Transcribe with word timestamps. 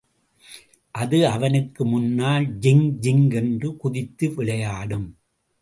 அது 0.91 1.27
அவனுக்கு 1.27 1.85
முன்னால் 1.85 2.45
ஜிங் 2.59 2.87
ஜிங் 3.01 3.33
என்று 3.33 3.77
குதித்து 3.77 4.33
விளையாடும். 4.33 5.07